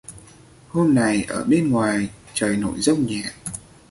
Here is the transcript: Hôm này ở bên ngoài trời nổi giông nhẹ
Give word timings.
Hôm 0.67 0.95
này 0.95 1.25
ở 1.29 1.43
bên 1.43 1.71
ngoài 1.71 2.09
trời 2.33 2.57
nổi 2.57 2.79
giông 2.81 3.05
nhẹ 3.07 3.23